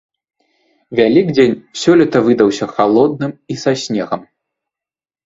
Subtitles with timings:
[0.99, 4.21] Вялікдзень сёлета выдаўся халодным і са снегам.